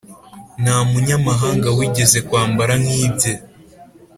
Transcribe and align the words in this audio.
nta 0.61 0.77
munyamahanga 0.91 1.67
wigeze 1.77 2.17
kwambara 2.27 2.73
nk’ibye; 2.81 3.33